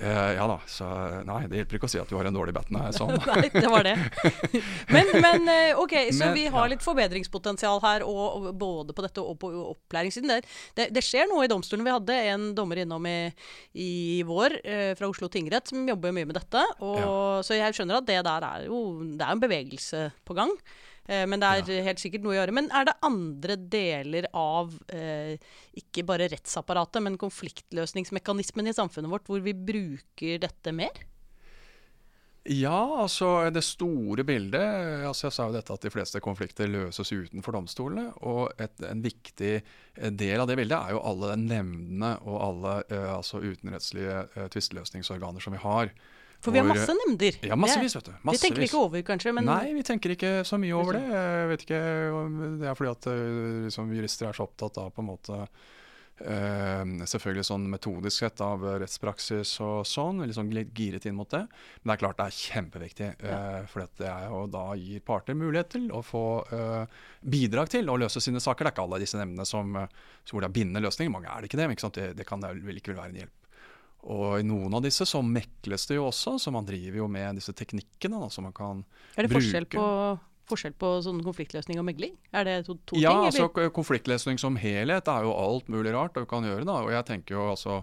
[0.00, 0.58] Eh, ja da.
[0.66, 0.86] Så
[1.28, 2.84] nei, det hjelper ikke å si at du har en dårlig batne.
[2.96, 3.12] Sånn.
[3.28, 3.94] Nei, det var det.
[4.94, 6.70] Men, men eh, OK, så Men, vi har ja.
[6.72, 10.32] litt forbedringspotensial her, og, og både på dette og på opplæringssiden.
[10.32, 11.84] Det, det, det skjer noe i domstolen.
[11.86, 13.16] Vi hadde en dommer innom i,
[13.78, 13.92] i
[14.28, 16.64] vår eh, fra Oslo tingrett som jobber mye med dette.
[16.84, 18.82] Og, Så jeg skjønner at det der er jo
[19.16, 20.52] Det er en bevegelse på gang.
[21.08, 22.56] Eh, Men det er helt sikkert noe å gjøre.
[22.56, 25.38] Men er det andre deler av eh,
[25.78, 31.06] ikke bare rettsapparatet, men konfliktløsningsmekanismen i samfunnet vårt hvor vi bruker dette mer?
[32.42, 37.12] Ja, altså det store bildet altså Jeg sa jo dette at de fleste konflikter løses
[37.14, 38.08] utenfor domstolene.
[38.26, 42.74] Og et, en viktig eh, del av det bildet er jo alle nemndene og alle
[42.90, 45.94] eh, altså utenrettslige eh, tvisteløsningsorganer som vi har.
[46.42, 47.36] For vi har masse nemnder.
[47.46, 48.14] Ja, massevis, vet du.
[48.16, 49.34] Det, det tenker vi ikke over, kanskje.
[49.36, 51.04] Men Nei, vi tenker ikke så mye over det.
[51.12, 51.84] Jeg vet ikke
[52.58, 53.28] Det er fordi at eh,
[53.68, 55.44] liksom, jurister er så opptatt av på en måte
[56.22, 61.40] Uh, Selvfølgelig sånn metodisk sett av rettspraksis og sånn, sånn litt giret inn mot det.
[61.82, 63.08] Men det er klart det er kjempeviktig.
[63.24, 67.90] Uh, for det er jo da gir parter mulighet til å få uh, bidrag til
[67.90, 68.68] å løse sine saker.
[68.68, 69.74] Det er ikke alle disse nemndene som,
[70.22, 71.14] som hvor det er bindende løsninger.
[71.16, 71.94] Mange er det ikke det, men ikke?
[71.98, 73.41] Det, det kan vel likevel være en hjelp.
[74.02, 77.38] Og i noen av disse så mekles det jo også, så man driver jo med
[77.38, 79.14] disse teknikkene da, som man kan bruke.
[79.14, 79.42] Er det bruke.
[79.44, 79.84] forskjell på,
[80.50, 82.16] forskjell på sånn konfliktløsning og megling?
[82.34, 83.28] Er det to, to ja, ting?
[83.30, 86.66] altså konfliktløsning som helhet er jo alt mulig rart du kan gjøre.
[86.66, 87.82] da, og jeg tenker jo altså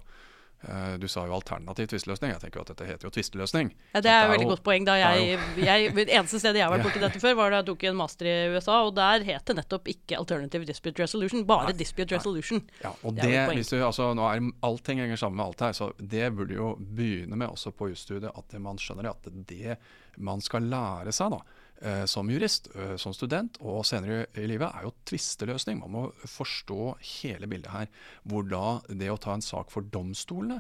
[0.99, 2.33] Du sa jo alternativ tvisteløsning.
[2.33, 3.69] Jeg tenker jo at dette heter jo tvisteløsning.
[3.93, 4.83] Ja, det er et veldig jo- godt poeng.
[4.87, 7.69] Da er jeg, jeg, eneste stedet jeg har vært borti dette før, var da jeg
[7.69, 11.71] tok en master i USA, og der het det nettopp ikke Alternative Dispute Resolution, bare
[11.71, 12.19] Nei, Dispute nei.
[12.19, 12.61] Resolution.
[12.83, 15.77] Ja, og Det det, hvis du, altså, nå er Allting henger sammen med alt her,
[15.79, 19.77] så det burde jo begynne med også på jusstudiet at man skjønner at det
[20.19, 21.58] man skal lære seg da, eh,
[22.05, 25.79] som jurist, eh, som student og senere i livet, er jo tvisteløsning.
[25.79, 27.87] Man må forstå hele bildet her.
[28.27, 30.59] Hvor da det å ta en sak for domstolene,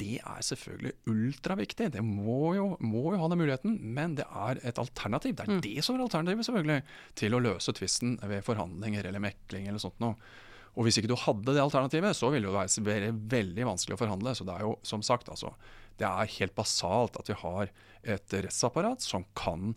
[0.00, 1.90] det er selvfølgelig ultraviktig.
[1.92, 5.34] Det må jo, må jo ha den muligheten, men det er et alternativ.
[5.36, 5.60] Det er Mm.
[5.60, 6.82] det som er alternativet, selvfølgelig,
[7.14, 10.16] til å løse tvisten ved forhandlinger eller mekling eller sånt noe.
[10.78, 14.34] Og hvis ikke du hadde det alternativet, så ville det være veldig vanskelig å forhandle.
[14.38, 15.52] Så det er jo som sagt, altså,
[15.98, 17.68] det er helt basalt at vi har
[18.04, 19.74] et rettsapparat som kan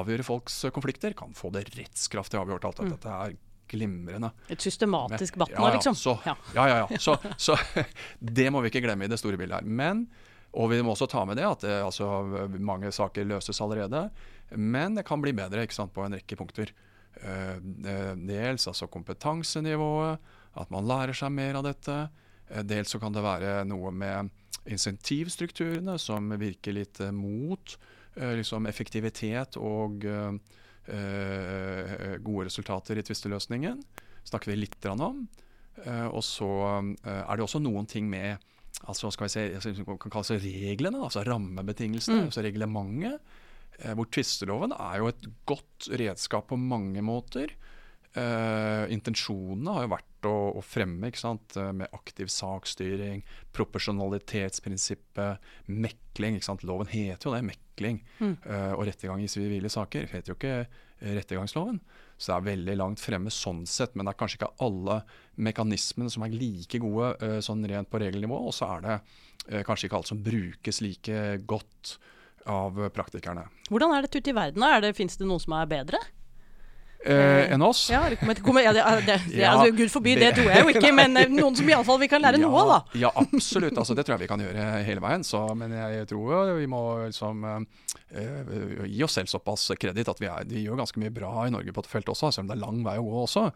[0.00, 2.68] avgjøre folks konflikter, kan få det rettskraftig avgjort.
[2.70, 3.36] Alt dette er
[3.72, 4.30] glimrende.
[4.52, 5.94] Et systematisk Ja, vatna, ja, liksom.
[5.96, 6.36] Så, Ja.
[6.54, 6.98] ja, ja, ja.
[6.98, 7.56] Så, så
[8.20, 9.68] det må vi ikke glemme i det store bildet her.
[9.68, 10.06] Men,
[10.52, 12.08] og vi må også ta med det at det, altså,
[12.60, 14.10] mange saker løses allerede.
[14.56, 16.74] Men det kan bli bedre ikke sant, på en rekke punkter.
[17.22, 20.20] Eh, eh, dels altså kompetansenivået,
[20.60, 21.96] at man lærer seg mer av dette.
[22.50, 24.32] Eh, dels så kan det være noe med
[24.68, 30.32] insentivstrukturene som virker litt eh, mot eh, liksom effektivitet og eh,
[30.92, 33.82] eh, gode resultater i tvisteløsningen.
[34.24, 35.26] snakker vi litt om.
[35.84, 36.48] Eh, og så
[37.04, 38.38] eh, er det også noen ting med
[38.88, 42.24] altså skal vi se, kan kalles reglene, altså rammebetingelsene, Mm.
[42.30, 43.20] altså reglementet.
[43.78, 47.52] Eh, hvor tvisteloven er jo et godt redskap på mange måter.
[48.12, 53.22] Eh, intensjonene har jo vært å, å fremme eh, med aktiv saksstyring,
[53.56, 55.40] proporsjonalitetsprinsippet,
[55.72, 56.36] mekling.
[56.68, 58.02] Loven heter jo det, mekling.
[58.20, 58.36] Mm.
[58.44, 60.66] Eh, og rettergang i sivile saker heter jo ikke
[61.02, 61.80] rettergangsloven.
[62.20, 65.00] Så det er veldig langt fremme sånn sett, men det er kanskje ikke alle
[65.40, 68.44] mekanismene som er like gode eh, sånn rent på regelnivå.
[68.44, 69.02] Og så er det
[69.66, 71.96] kanskje ikke alt som brukes like godt
[72.46, 73.48] av praktikerne.
[73.72, 74.62] Hvordan er dette ute i verden?
[74.62, 75.98] Er Fins det noen som er bedre?
[77.02, 77.88] Eh, enn oss?
[77.90, 80.70] Ja, det kommer, kommer, ja, det, det, det, altså, Gud forby, det, tror jeg jo
[80.70, 83.00] ikke, men eh, noen som iallfall vi kan lære ja, noe av, da.
[83.00, 83.74] Ja, absolutt.
[83.74, 85.26] Altså, det tror jeg vi kan gjøre hele veien.
[85.26, 87.46] Så, men jeg tror vi må liksom,
[88.14, 88.52] eh,
[88.86, 91.74] gi oss selv såpass kreditt at vi, er, vi gjør ganske mye bra i Norge
[91.74, 93.48] på dette feltet også, selv om det er lang vei å gå også.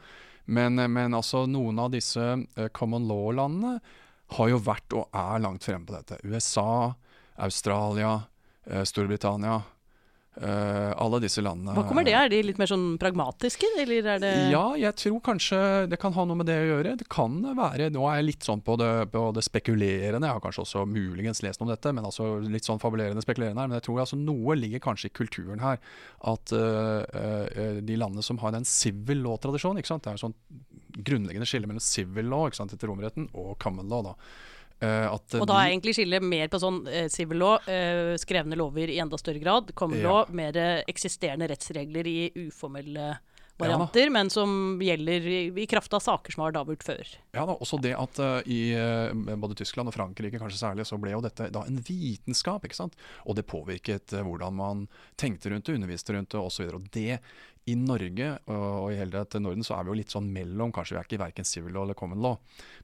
[0.46, 3.78] Men, men altså, noen av disse eh, common law-landene
[4.36, 6.18] har jo vært og er langt fremme på dette.
[6.26, 6.94] USA,
[7.46, 8.20] Australia,
[8.66, 9.60] eh, Storbritannia.
[10.36, 11.74] Eh, alle disse landene.
[11.76, 12.14] Hva kommer det?
[12.16, 16.14] Er de litt mer sånn pragmatiske, eller er det Ja, jeg tror kanskje det kan
[16.16, 16.96] ha noe med det å gjøre.
[17.00, 20.28] Det kan være Nå er jeg litt sånn på det, på det spekulerende.
[20.28, 23.62] Jeg har kanskje også muligens lest noe om dette, men altså litt sånn fabulerende spekulerende
[23.62, 23.70] her.
[23.70, 25.80] Men jeg tror altså noe ligger kanskje i kulturen her.
[26.26, 29.82] At uh, uh, de landene som har den civil law-tradisjonen?
[29.82, 30.36] Det er en sånn
[30.96, 34.10] grunnleggende skille mellom civil law ikke sant, etter romerretten og common law.
[34.10, 34.14] da.
[34.80, 38.58] Eh, eh, Og da er egentlig skillet mer på sånn sivil uh, law, uh, skrevne
[38.58, 39.72] lover i enda større grad.
[39.74, 40.08] Common Ja.
[40.10, 43.18] law, mer eh, eksisterende rettsregler i uformelle
[43.60, 47.12] varianter, men som gjelder i, i kraft av saker som har da vært før.
[47.36, 50.98] Ja da, også det at uh, i eh, både Tyskland og Frankrike kanskje særlig, så
[51.00, 52.66] ble jo dette da en vitenskap.
[52.66, 52.96] ikke sant?
[53.24, 54.86] Og det påvirket uh, hvordan man
[55.20, 56.68] tenkte rundt det, underviste rundt det osv.
[56.76, 57.20] Og det
[57.66, 60.74] i Norge og, og i hele til Norden så er vi jo litt sånn mellom.
[60.74, 62.38] Kanskje vi er ikke verken civil law eller common law.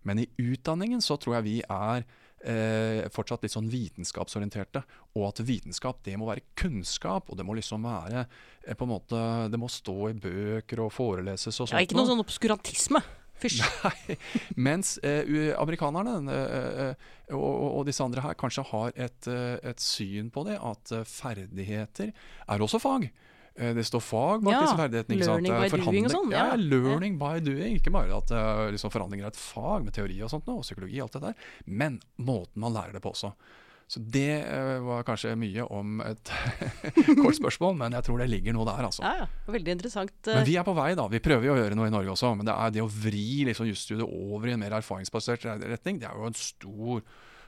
[0.09, 2.07] Men i utdanningen så tror jeg vi er
[2.45, 4.83] eh, fortsatt litt sånn vitenskapsorienterte.
[5.17, 8.93] Og at vitenskap det må være kunnskap, og det må liksom være eh, på en
[8.95, 11.77] måte, Det må stå i bøker og foreleses og sånt.
[11.79, 13.03] Ja, ikke noe sånn obskurantisme.
[13.43, 13.59] Fysj.
[13.85, 14.17] Nei,
[14.63, 19.83] mens eh, amerikanerne eh, eh, og, og- disse andre her kanskje har et, eh, et
[19.83, 23.09] syn på det, at eh, ferdigheter er også fag.
[23.57, 25.17] Eh, Det står fag bak Ja, disse ferdighetene.
[25.19, 25.43] ikke sant?
[25.47, 26.55] learning by Eh, doing og sånn, Ja, ja.
[26.57, 27.77] learning by doing.
[27.81, 30.63] Ikke bare at eh, liksom forhandlinger er et fag med teori og sånt, nå, og
[30.65, 31.35] psykologi og alt det der,
[31.67, 33.33] men måten man lærer det på også.
[33.93, 34.47] Så det
[34.81, 36.25] var kanskje mye om et
[37.21, 39.03] kort spørsmål, men jeg tror det ligger noe der, altså.
[39.05, 39.27] Ja, ja.
[39.53, 40.13] Veldig interessant.
[40.25, 41.05] Men vi er på vei, da.
[41.13, 42.31] Vi prøver jo å gjøre noe i Norge også.
[42.35, 46.09] Men det er det å vri liksom, jusstudiet over i en mer erfaringsbasert retning, det
[46.09, 47.03] er jo en stor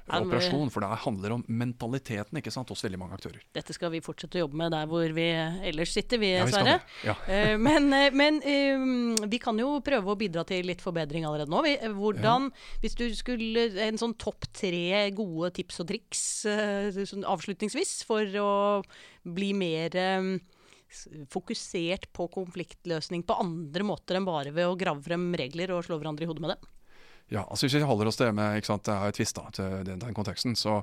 [0.08, 0.70] operasjon.
[0.72, 3.42] For det handler om mentaliteten ikke sant, hos veldig mange aktører.
[3.56, 5.26] Dette skal vi fortsette å jobbe med der hvor vi
[5.70, 6.76] ellers sitter, vi, Ja, vi Sverre.
[7.06, 7.16] Ja.
[7.28, 11.50] Eh, men eh, men eh, vi kan jo prøve å bidra til litt forbedring allerede
[11.52, 11.62] nå.
[11.96, 12.80] Hvordan, ja.
[12.84, 18.38] Hvis du skulle En sånn topp tre gode tips og triks eh, sånn avslutningsvis for
[18.40, 18.52] å
[19.24, 20.28] bli mer eh,
[21.32, 25.98] fokusert på konfliktløsning på andre måter enn bare ved å grave frem regler og slå
[25.98, 26.72] hverandre i hodet med det.
[27.32, 29.44] Ja, altså Hvis vi holder oss til det med ikke sant, det er tvist da,
[29.56, 30.82] til den, den konteksten, så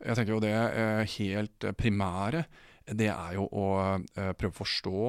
[0.00, 2.44] jeg tenker jo det eh, helt primære
[2.96, 5.02] det er jo å eh, prøve å forstå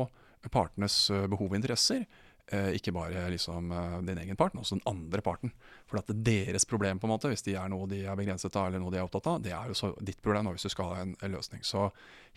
[0.53, 2.03] partenes eh, behov og interesser.
[2.51, 5.53] Eh, ikke bare liksom eh, din egen part, men også den andre parten.
[5.87, 8.65] For at deres problem, på en måte, hvis de er noe de er begrenset av,
[8.67, 10.89] eller noe de er opptatt av, det er jo så ditt problem hvis du skal
[10.91, 11.63] ha en, en løsning.
[11.63, 11.85] Så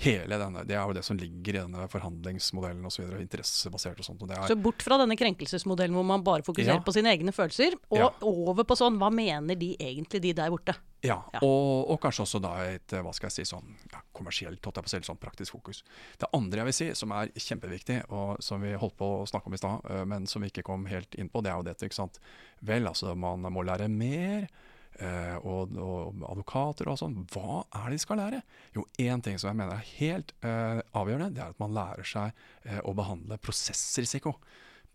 [0.07, 3.11] hele denne, det er jo det som ligger i denne forhandlingsmodellen osv.
[3.25, 4.23] Interessebasert og sånt.
[4.23, 6.87] Og det er, Så bort fra denne krenkelsesmodellen hvor man bare fokuserer Ja.
[6.87, 8.13] på sine egne følelser, og Ja.
[8.23, 10.77] over på sånn hva mener de egentlig, de der borte?
[11.03, 11.41] Ja, Ja.
[11.43, 13.99] Og, og kanskje også da et eh, hva skal jeg si, sånn ja,
[14.35, 15.83] kommersielt, holdt jeg på selv, sånn praktisk fokus.
[16.19, 19.49] Det andre jeg vil si, som er kjempeviktig, og som vi holdt på å snakke
[19.49, 21.69] om i stad, eh, men som vi ikke kom helt inn på, det er jo
[21.69, 21.85] dette.
[21.85, 22.21] ikke sant?
[22.61, 24.49] Vel, altså man må lære mer.
[24.99, 27.27] eh, og, og advokater og sånn.
[27.33, 28.43] Hva er det de skal lære?
[28.77, 32.07] Jo, én ting som jeg mener er helt uh, avgjørende, det er at man lærer
[32.07, 32.31] seg
[32.69, 34.37] uh, å behandle prosessrisiko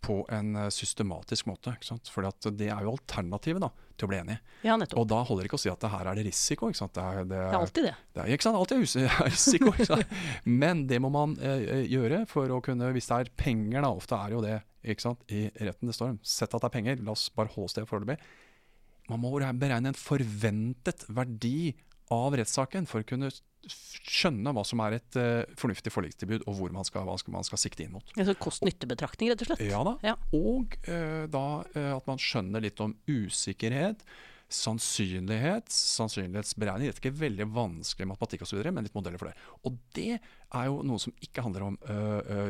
[0.02, 1.74] på en eh, systematisk måte.
[2.12, 4.38] For det er jo alternativet da, til å bli enig.
[4.66, 4.78] Ja.
[4.96, 6.70] Og da holder det ikke å si at det her er det risiko.
[6.72, 6.96] ikke sant?
[6.96, 7.94] Det er, det Det er alltid det.
[8.16, 8.60] det er, ikke sant?
[8.60, 10.00] Alltid er risiko.
[10.46, 14.20] Men det må man eh, gjøre for å kunne Hvis det er penger, da, ofte
[14.20, 14.58] er jo det
[14.88, 15.26] ikke sant?
[15.36, 16.16] i retten det står.
[16.24, 18.18] Sett at det er penger, la oss bare holde oss til det foreløpig.
[19.10, 21.74] Man må beregne en forventet verdi
[22.14, 23.30] av rettssaken for å kunne
[23.68, 27.62] skjønne hva som er et uh, fornuftig forlikstilbud, og hvor man skal, hva man skal
[27.62, 28.16] sikte inn mot.
[28.16, 29.64] Altså Kost-nytte-betraktning, rett og slett.
[29.68, 29.96] Ja da.
[30.06, 30.16] Ja.
[30.36, 31.46] Og uh, da
[31.76, 34.04] uh, at man skjønner litt om usikkerhet,
[34.50, 36.90] sannsynlighet, sannsynlighetsberegning.
[36.90, 39.50] Dette er ikke veldig vanskelig matematikk osv., men litt modeller for det.
[39.68, 41.76] Og det er jo noe som ikke handler om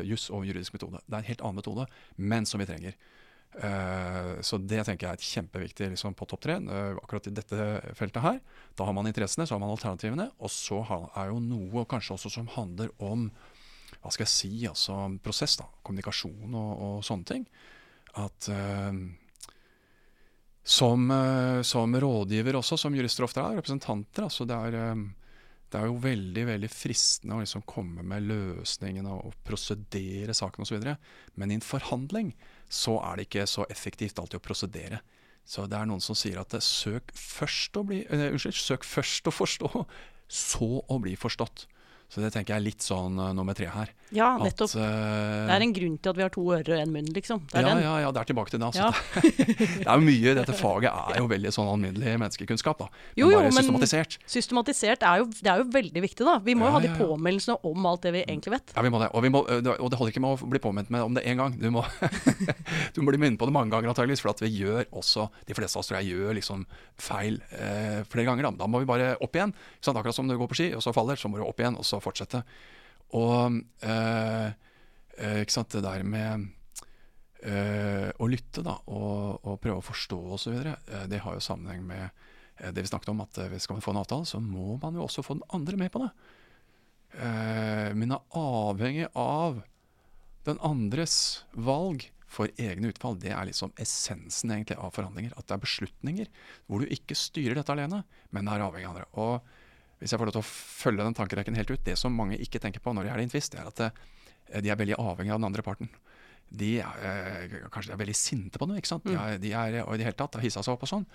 [0.08, 1.02] juss og juridisk metode.
[1.04, 2.96] Det er en helt annen metode, men som vi trenger.
[3.58, 6.60] Eh, så det tenker jeg er et kjempeviktig liksom, på topp tre.
[6.62, 8.40] eh, akkurat i dette feltet her.
[8.78, 10.30] Da har man interessene, så har man alternativene.
[10.40, 10.84] Og så
[11.16, 13.30] er jo noe kanskje også som handler om
[14.00, 17.48] hva skal jeg si, altså prosess, da, kommunikasjon og, og sånne ting.
[18.22, 18.94] At uh,
[20.64, 25.04] som, uh, som rådgiver også, som jurister ofte er, representanter, altså det er, um,
[25.70, 30.88] det er jo veldig veldig fristende å liksom komme med løsningene og prosedere saken osv.
[31.36, 32.32] Men i en forhandling
[32.70, 35.02] så er det ikke så effektivt alltid å prosedere.
[35.50, 38.86] Så det er noen som sier at eh, søk først å bli, uh, unnskyld, søk
[38.86, 39.86] først å forstå,
[40.30, 41.66] så å bli forstått.
[42.10, 43.92] Så det tenker jeg er litt sånn uh, nummer tre her.
[44.10, 44.72] Ja, nettopp.
[44.74, 47.10] At, uh, Det er en grunn til at vi har to ører og en munn,
[47.14, 47.44] liksom.
[47.52, 48.70] Det ja, ja, ja, det er tilbake til det.
[48.72, 48.88] Altså.
[48.88, 49.22] Ja.
[49.84, 52.82] det er jo mye, Dette faget er jo veldig sånn alminnelig menneskekunnskap.
[52.82, 52.88] da.
[52.90, 54.18] Men Jo, jo, bare men- systematisert.
[54.26, 56.40] Systematisert er jo, det er jo veldig viktig, da.
[56.50, 58.74] Vi må jo ha de påminnelsene om alt det vi egentlig vet.
[58.74, 59.12] Ja, vi må det.
[59.14, 61.26] Og, vi må, øh, og det holder ikke med å bli påminnet med om det
[61.30, 61.54] én gang.
[61.62, 61.86] Du må,
[62.98, 64.26] du må bli minnet på det mange ganger, antageligvis.
[64.26, 66.66] For at vi gjør også, de fleste av oss tror jeg gjør liksom
[66.98, 68.50] feil eh, flere ganger.
[68.50, 68.66] Da.
[68.66, 69.54] da må vi bare opp igjen.
[69.90, 71.78] Akkurat som du går på ski, og så faller, så må du opp igjen.
[71.78, 72.42] Og så å fortsette.
[73.18, 74.48] Og eh,
[75.18, 76.50] eh, ikke sant, det der med
[77.44, 81.82] eh, å lytte da, og, og prøve å forstå osv., uh, det har jo sammenheng
[81.88, 85.00] med eh, det vi snakket om, at skal man få en avtale, så må man
[85.00, 86.12] jo også få den andre med på det.
[87.98, 89.64] men er avhengig av
[90.46, 93.18] den andres valg for egne utfall.
[93.18, 95.34] Det er liksom essensen egentlig av forhandlinger.
[95.36, 96.30] At det er beslutninger
[96.68, 99.08] hvor du ikke styrer dette alene, men er avhengig av andre.
[99.18, 99.58] Og
[100.00, 102.62] hvis jeg får lov til å følge den tankerekken helt ut, det som mange ikke
[102.64, 103.82] tenker på når de er i en tvist, er at
[104.64, 105.92] de er veldig avhengig av den andre parten.
[106.50, 109.06] De er, eh, kanskje de er veldig sinte på noe, ikke sant?
[109.06, 109.20] De mm.
[109.22, 111.06] er, de er og i det hele tatt har hissa seg opp og sånn.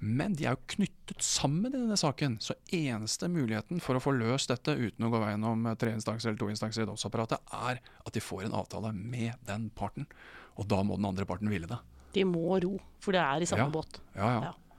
[0.00, 2.38] Men de er jo knyttet sammen i denne saken.
[2.40, 6.30] Så eneste muligheten for å få løst dette uten å gå veien om tre instanser
[6.30, 10.08] eller to instanser i domsapparatet, er at de får en avtale med den parten.
[10.56, 11.78] Og da må den andre parten ville det.
[12.16, 12.72] De må ro,
[13.04, 13.74] for det er i samme ja.
[13.76, 14.00] båt.
[14.16, 14.40] Ja, ja.
[14.48, 14.69] ja.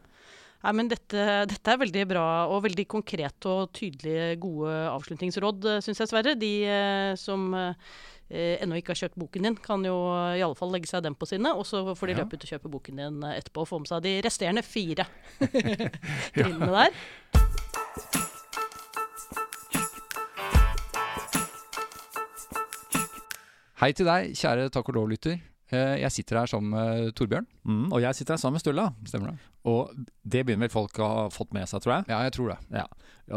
[0.62, 5.82] Nei, men dette, dette, er veldig bra og veldig konkret og tydelige, gode avslutningsråd, eh,
[5.82, 6.36] syns jeg, Sverre.
[6.38, 7.74] De eh, som eh,
[8.62, 9.97] ennå ikke har kjøpt boken din, kan jo
[10.38, 11.56] i alle fall legge seg den på sinne.
[11.58, 12.21] Og så får de ja.
[12.21, 15.08] løpe ut og kjøpe boken din etterpå og få med seg de resterende fire
[16.38, 16.93] trinnene der.
[23.82, 25.41] Hei til deg, kjære Takk og lov-lytter.
[25.71, 27.47] Eh, jeg sitter her sammen med Torbjørn.
[27.63, 28.89] Mm, og jeg sitter her sammen med Sturla.
[29.07, 29.49] Stemmer det.
[29.71, 29.93] Og
[30.27, 32.10] det begynner vel folk å ha fått med seg, tror jeg?
[32.12, 32.57] Ja, jeg tror det.
[32.75, 32.86] Ja.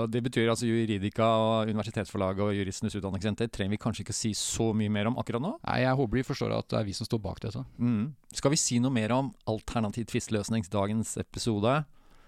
[0.01, 4.33] Og det betyr altså Juridika og Universitetsforlaget og Juristenes Utdanningssenter trenger vi kanskje ikke si
[4.35, 5.53] så mye mer om akkurat nå?
[5.63, 7.63] Nei, jeg håper de forstår at det er vi som står bak dette.
[7.79, 8.09] Mm.
[8.35, 11.85] Skal vi si noe mer om alternativ tvisteløsning dagens episode?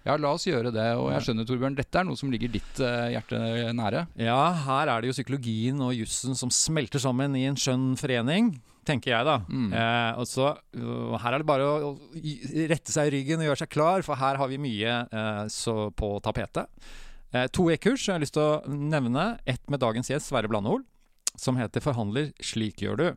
[0.07, 0.87] Ja, la oss gjøre det.
[1.01, 3.41] Og jeg skjønner, Torbjørn, dette er noe som ligger ditt uh, hjerte
[3.75, 4.07] nære?
[4.23, 4.39] Ja,
[4.69, 8.55] her er det jo psykologien og jussen som smelter sammen i en skjønn forening
[8.87, 9.41] tenker jeg, da.
[9.49, 9.73] Mm.
[9.75, 11.97] Eh, og så, uh, Her er det bare å, å,
[12.71, 15.43] rette seg i ryggen og gjøre seg klar, for her har vi mye eh,
[15.97, 16.71] på tapetet.
[17.35, 19.37] Eh, to e-kurs jeg har lyst til å nevne.
[19.49, 20.85] Ett med dagens gjest, Sverre Blandehol,
[21.37, 23.17] som heter 'Forhandler slik gjør du'.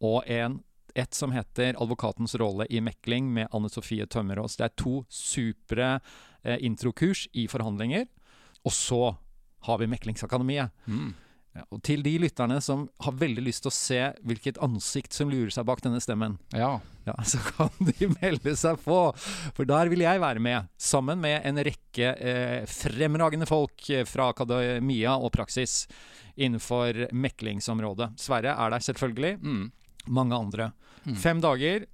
[0.00, 0.62] Og en,
[0.94, 4.56] et som heter 'Advokatens rolle i mekling' med Anne Sofie Tømmerås.
[4.56, 6.00] Det er to supre
[6.44, 8.06] eh, introkurs i forhandlinger.
[8.64, 9.16] Og så
[9.62, 10.70] har vi Meklingsakademiet.
[10.86, 11.14] Mm.
[11.50, 15.32] Ja, og til de lytterne som har veldig lyst til å se hvilket ansikt som
[15.32, 16.76] lurer seg bak denne stemmen, ja.
[17.08, 17.16] ja.
[17.32, 19.00] så kan de melde seg på.
[19.56, 24.30] For der vil jeg være med, sammen med en rekke eh, fremragende folk eh, fra
[24.30, 25.84] akademia og praksis
[26.40, 28.12] innenfor meklingsområdet.
[28.20, 29.36] Sverre er der selvfølgelig.
[29.42, 29.64] Mm.
[30.14, 30.72] Mange andre.
[31.04, 31.16] Mm.
[31.18, 31.88] Fem dager.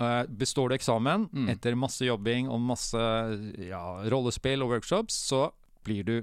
[0.00, 1.50] Uh, består du eksamen mm.
[1.52, 2.98] etter masse jobbing og masse
[3.60, 5.50] ja, rollespill og workshops, så
[5.86, 6.14] blir du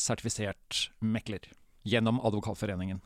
[0.00, 1.44] sertifisert mekler
[1.82, 3.00] gjennom Advokatforeningen.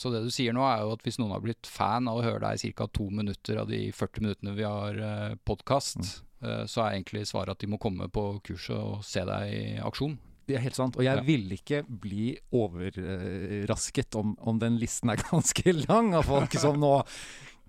[0.00, 2.24] Så det du sier nå er jo at hvis noen har blitt fan av å
[2.24, 2.86] høre deg i ca.
[2.88, 6.46] to minutter av de 40 minuttene vi har eh, podkast, mm.
[6.46, 9.62] eh, så er egentlig svaret at de må komme på kurset og se deg i
[9.84, 10.16] aksjon.
[10.48, 10.96] Det er helt sant.
[10.96, 11.26] Og jeg ja.
[11.26, 16.96] ville ikke bli overrasket om, om, den listen er ganske lang av folk som nå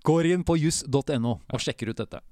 [0.02, 2.24] går inn på juss.no og sjekker ut dette.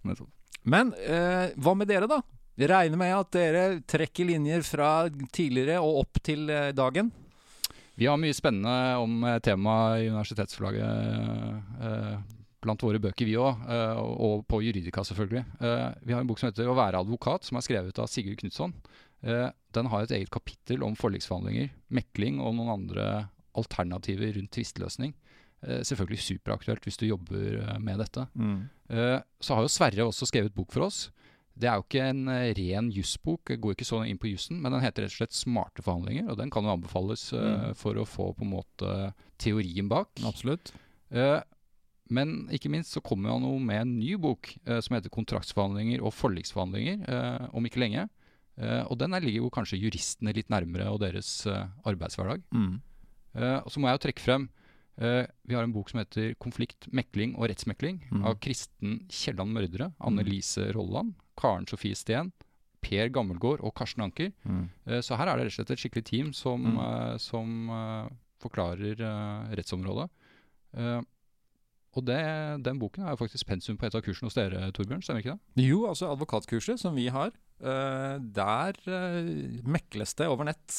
[0.64, 2.22] Men eh, hva med dere, da?
[2.60, 4.90] Jeg regner med at dere trekker linjer fra
[5.32, 7.12] tidligere og opp til eh, dagen?
[8.00, 12.14] Vi har mye spennende om eh, temaet i universitetsforlaget eh,
[12.64, 13.60] blant våre bøker, vi òg.
[13.68, 15.42] Eh, og på Juridika, selvfølgelig.
[16.08, 18.72] vi har en bok som heter 'Å være advokat', som er skrevet av Sigurd Knutson.
[19.20, 25.12] den har et eget kapittel om forliksforhandlinger, mekling og noen andre alternativer rundt tvisteløsning.
[25.60, 28.26] selvfølgelig superaktuelt hvis du jobber med dette.
[28.34, 28.70] Mm.
[29.38, 31.10] så har jo Sverre også skrevet bok for oss.
[31.60, 34.72] Det er jo ikke en uh, ren jussbok, går ikke så inn på jussen, men
[34.74, 37.78] den heter rett og slett 'Smarte forhandlinger', og den kan jo anbefales uh, mm.
[37.80, 38.94] for å få på en måte
[39.40, 40.12] teorien bak.
[40.26, 40.74] Absolutt.
[42.10, 46.14] Men ikke minst så kommer han jo med en ny bok som heter 'Kontraktsforhandlinger og
[46.14, 48.08] forliksforhandlinger' om ikke lenge.
[48.60, 51.46] og den ligger jo kanskje juristene litt nærmere og deres
[51.86, 52.42] arbeidshverdag.
[52.52, 52.80] Mm.
[53.64, 54.48] og så må jeg jo trekke frem
[55.00, 58.24] Uh, vi har en bok som heter 'Konflikt, mekling og rettsmekling' mm.
[58.26, 62.32] av Kristen Kielland Mørdre, Anne Lise Rolland, Karen Sofie Steen,
[62.84, 64.32] Per Gammelgård og Karsten Anker.
[64.44, 64.66] Mm.
[64.88, 66.80] Uh, så her er det rett og slett et skikkelig team som, mm.
[66.80, 67.70] uh, som
[68.40, 68.96] forklarer
[69.52, 70.06] rettsområdet.
[71.92, 72.20] og det,
[72.64, 75.34] den boken er jo faktisk pensum på et av kursene hos dere, Torbjørn, stemmer ikke
[75.34, 75.64] det?
[75.66, 77.34] Jo, altså advokatkurset som vi har.
[77.60, 78.80] der
[79.68, 80.78] mekles det over nett,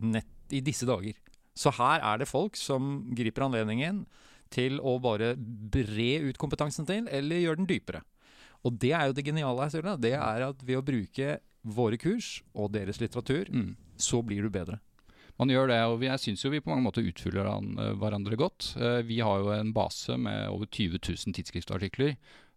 [0.00, 1.12] nett i disse dager.
[1.52, 4.06] Så her er det folk som griper anledningen
[4.52, 8.02] til å bare bre ut kompetansen til, eller gjøre den dypere.
[8.62, 9.96] Og det er jo det geniale her, Sørla.
[9.98, 13.74] Det er at ved å bruke våre kurs og deres litteratur, mm.
[14.00, 14.78] så blir du bedre.
[15.40, 18.74] Man gjør det, og jeg syns jo vi på mange måter utfyller eh, hverandre godt.
[18.76, 22.14] Eh, vi har jo en base med over 20 000 tidsskriftartikler.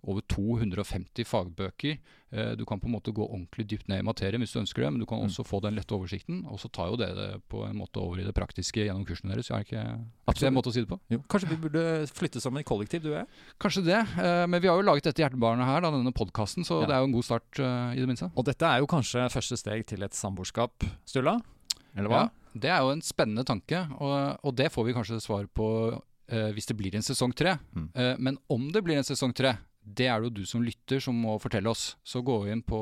[0.07, 1.97] Over 250 fagbøker.
[2.31, 4.83] Eh, du kan på en måte gå ordentlig dypt ned i materien hvis du ønsker
[4.85, 5.27] det, men du kan Mm.
[5.29, 6.43] også få den lette oversikten.
[6.51, 9.33] Og så tar jo det det på en måte over i det praktiske gjennom kursene
[9.33, 9.49] deres.
[9.51, 10.99] Er ikke, er det en måte å si det på?
[11.09, 13.27] Jo, kanskje vi burde flytte sammen i kollektiv, du og jeg?
[13.59, 16.81] Kanskje det, eh, men vi har jo laget dette hjertebarnet her, da, denne podkasten, så
[16.81, 16.87] Ja.
[16.87, 18.31] det er jo en god start eh, i det minste.
[18.35, 20.71] Og dette er jo kanskje første steg til et samboerskap,
[21.05, 21.41] Sturla?
[21.95, 22.21] Eller hva?
[22.25, 26.01] Ja, det er jo en spennende tanke, og, og det får vi kanskje svar på
[26.25, 27.59] Uh, hvis det blir en sesong tre.
[27.75, 27.89] Mm.
[27.95, 31.01] Uh, men om det blir en sesong tre, det er det jo du som lytter
[31.03, 31.93] som må fortelle oss.
[32.03, 32.79] Så gå inn på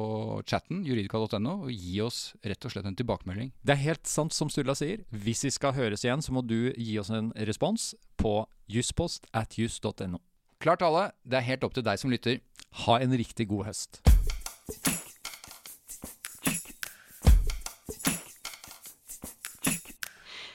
[0.48, 3.52] chatten, juridika.no, og gi oss rett og slett en tilbakemelding.
[3.62, 5.04] Det er helt sant som Sturla sier.
[5.12, 9.60] Hvis vi skal høres igjen, så må du gi oss en respons på juspost at
[9.60, 10.22] juss.no.
[10.64, 12.40] Klart alle, det er helt opp til deg som lytter.
[12.88, 14.00] Ha en riktig god høst.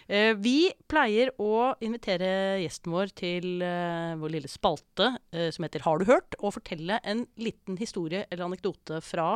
[0.09, 2.29] Vi pleier å invitere
[2.62, 6.38] gjesten vår til eh, vår lille spalte eh, som heter Har du hørt?
[6.38, 9.35] og fortelle en liten historie eller anekdote fra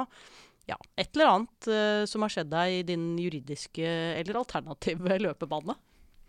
[0.70, 3.84] ja, et eller annet eh, som har skjedd deg i din juridiske
[4.16, 5.76] eller alternative løpebane.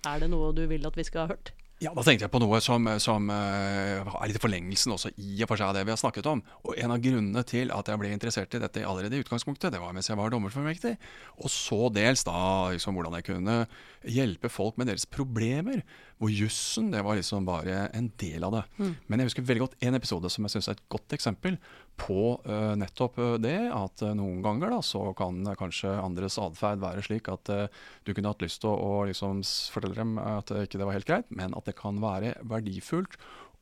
[0.10, 1.53] Er det noe du vil at vi skal ha hørt?
[1.84, 5.41] Ja, Da tenkte jeg på noe som, som eh, er litt i forlengelsen også i
[5.43, 6.39] og for seg av det vi har snakket om.
[6.63, 9.82] Og En av grunnene til at jeg ble interessert i dette allerede i utgangspunktet, det
[9.84, 10.93] var mens jeg var dommerformektig.
[11.43, 13.58] Og så dels da liksom hvordan jeg kunne
[14.08, 15.84] hjelpe folk med deres problemer.
[16.22, 18.63] Hvor jussen det var liksom bare en del av det.
[19.12, 21.60] Men jeg husker veldig godt en episode som jeg syns er et godt eksempel
[21.99, 23.58] på uh, nettopp eh, det.
[23.73, 27.51] At uh, noen ganger da så kan uh, kanskje andres atferd være slik at
[28.03, 31.29] du kunne hatt lyst til å, liksom fortelle dem at ikke det var helt greit,
[31.34, 33.17] men at det kan være verdifullt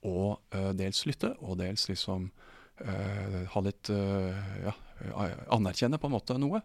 [0.07, 0.37] å
[0.77, 2.31] dels lytte og dels liksom
[2.81, 4.71] ha litt ja,
[5.53, 6.63] anerkjenne på en måte noe,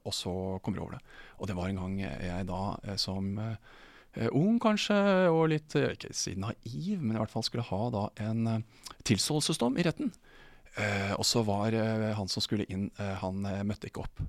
[0.00, 0.32] og så
[0.64, 1.02] kommer du over det.
[1.36, 3.34] Og det var en gang jeg da som
[4.32, 4.96] ung kanskje,
[5.28, 8.64] og litt, ikke si naiv, men i hvert fall skulle ha da en
[9.04, 10.14] tilståelsesdom i retten.
[10.76, 14.24] Eh, og så var eh, han som skulle inn, eh, han møtte ikke opp.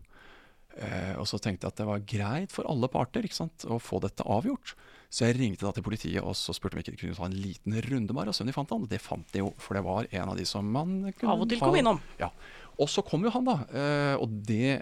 [0.77, 3.79] Eh, og så tenkte jeg at det var greit for alle parter ikke sant, å
[3.81, 4.75] få dette avgjort.
[5.09, 7.37] Så jeg ringte da til politiet og så spurte om ikke de kunne ta en
[7.39, 8.85] liten runde med de fant han.
[8.91, 11.49] Det fant de jo, for det var en av de som man kunne Av og
[11.49, 12.01] til kom innom.
[12.19, 12.29] Ja.
[12.77, 13.57] Og så kom jo han, da.
[13.71, 14.77] eh, og det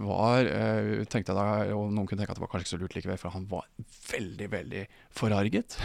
[0.00, 2.80] var eh, tenkte jeg da, Og noen kunne tenke at det var kanskje ikke så
[2.82, 3.66] lurt likevel, for han var
[4.10, 4.82] veldig, veldig
[5.14, 5.76] forarget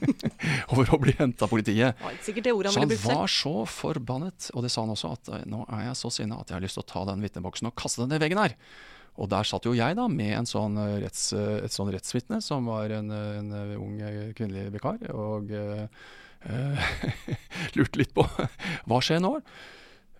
[0.74, 2.00] over å bli henta av politiet.
[2.44, 5.62] Det ordet Så han var så forbannet, og det sa han også, at eh, nå
[5.68, 8.04] er jeg så sinna at jeg har lyst til å ta den vitneboksen og kaste
[8.04, 8.56] den i veggen her.
[9.14, 12.40] Og der satt jo jeg da med en sånn eh, retts, eh, et sånn rettsvitne,
[12.42, 15.86] som var en, eh, en eh, ung eh, kvinnelig vikar, og eh,
[16.50, 16.90] eh,
[17.78, 18.26] lurte litt på
[18.90, 19.36] hva skjer nå.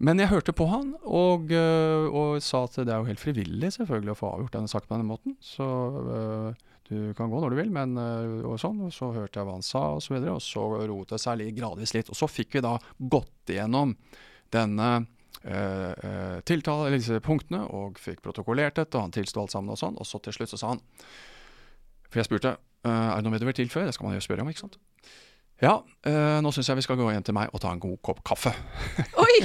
[0.02, 3.70] Men jeg hørte på han, og, øh, og sa at det er jo helt frivillig
[3.76, 5.36] selvfølgelig å få avgjort denne saken på denne måten.
[5.38, 8.82] Så uh, du kan gå når du vil, men uh, og sånn.
[8.88, 10.34] Og så hørte jeg hva han sa, og så videre.
[10.34, 12.10] Og så roet det seg gradvis litt.
[12.10, 13.94] Og så fikk vi da gått igjennom
[14.54, 14.90] denne
[15.44, 19.80] øh, tiltale, eller disse punktene, og fikk protokollert dette, og han tilsto alt sammen og
[19.80, 19.98] sånn.
[19.98, 20.82] Og så til slutt så sa han
[22.08, 23.88] For jeg spurte «Øh, er det noe mer du vil tilføye.
[23.88, 24.78] Det skal man jo spørre om, ikke sant.
[25.62, 27.96] Ja, øh, nå syns jeg vi skal gå hjem til meg og ta en god
[28.02, 28.50] kopp kaffe.
[29.22, 29.36] Oi!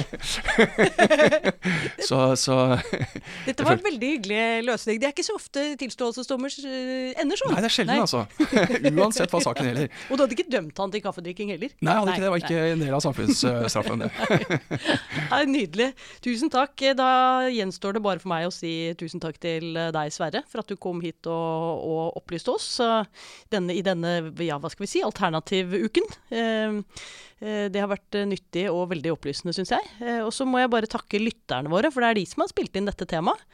[2.00, 2.54] Så, så
[3.46, 4.98] Dette var en veldig hyggelig løsning.
[5.00, 7.52] Det er ikke så ofte tilståelsesdommer eh, ender sånn.
[7.54, 8.24] Nei, det er sjelden, altså.
[9.00, 9.92] Uansett hva saken gjelder.
[10.08, 11.74] Og du hadde ikke dømt han til kaffedrikking heller?
[11.78, 12.32] Nei, hadde nei, ikke det.
[12.34, 14.02] Var ikke en del av samfunnsstraffen.
[14.02, 14.10] det.
[15.30, 15.88] nei, nydelig.
[16.24, 16.74] Tusen takk.
[16.98, 17.10] Da
[17.52, 20.78] gjenstår det bare for meg å si tusen takk til deg, Sverre, for at du
[20.80, 25.04] kom hit og, og opplyste oss eh, denne, i denne ja, hva skal vi si,
[25.06, 25.99] alternativuken.
[25.99, 25.99] Eh,
[26.30, 29.92] eh, det har vært eh, nyttig og veldig opplysende, syns jeg.
[30.04, 32.50] Eh, og så må jeg bare takke lytterne våre, for det er de som har
[32.52, 33.46] spilt inn dette temaet.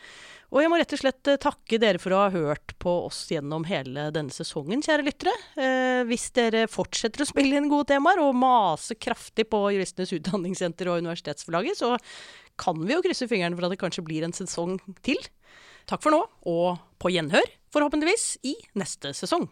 [0.55, 3.65] Og jeg må rett og slett takke dere for å ha hørt på oss gjennom
[3.67, 5.35] hele denne sesongen, kjære lyttere.
[5.59, 10.91] Eh, hvis dere fortsetter å spille inn gode temaer og mase kraftig på Juristenes Utdanningssenter
[10.91, 11.97] og Universitetsforlaget, så
[12.63, 15.19] kan vi jo krysse fingrene for at det kanskje blir en sesong til.
[15.91, 19.51] Takk for nå, og på gjenhør, forhåpentligvis, i neste sesong.